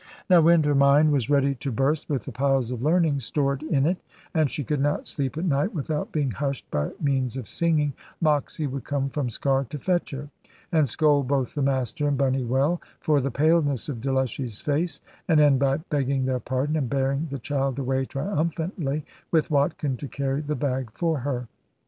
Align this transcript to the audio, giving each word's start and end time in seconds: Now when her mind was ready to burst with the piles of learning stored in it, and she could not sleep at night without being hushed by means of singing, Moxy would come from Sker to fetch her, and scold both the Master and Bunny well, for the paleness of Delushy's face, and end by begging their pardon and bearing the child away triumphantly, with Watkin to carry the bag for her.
Now 0.31 0.41
when 0.41 0.63
her 0.63 0.73
mind 0.73 1.11
was 1.11 1.29
ready 1.29 1.53
to 1.53 1.71
burst 1.71 2.09
with 2.09 2.25
the 2.25 2.31
piles 2.31 2.71
of 2.71 2.81
learning 2.81 3.19
stored 3.19 3.61
in 3.61 3.85
it, 3.85 3.97
and 4.33 4.49
she 4.49 4.63
could 4.63 4.81
not 4.81 5.05
sleep 5.05 5.37
at 5.37 5.45
night 5.45 5.75
without 5.75 6.11
being 6.11 6.31
hushed 6.31 6.71
by 6.71 6.89
means 6.99 7.37
of 7.37 7.47
singing, 7.47 7.93
Moxy 8.19 8.65
would 8.65 8.83
come 8.83 9.11
from 9.11 9.27
Sker 9.29 9.67
to 9.69 9.77
fetch 9.77 10.09
her, 10.09 10.29
and 10.71 10.89
scold 10.89 11.27
both 11.27 11.53
the 11.53 11.61
Master 11.61 12.07
and 12.07 12.17
Bunny 12.17 12.43
well, 12.43 12.81
for 12.99 13.21
the 13.21 13.29
paleness 13.29 13.89
of 13.89 14.01
Delushy's 14.01 14.59
face, 14.59 15.01
and 15.27 15.39
end 15.39 15.59
by 15.59 15.77
begging 15.77 16.25
their 16.25 16.39
pardon 16.39 16.75
and 16.77 16.89
bearing 16.89 17.27
the 17.29 17.37
child 17.37 17.77
away 17.77 18.05
triumphantly, 18.05 19.05
with 19.29 19.51
Watkin 19.51 19.97
to 19.97 20.07
carry 20.07 20.41
the 20.41 20.55
bag 20.55 20.89
for 20.91 21.19
her. 21.19 21.47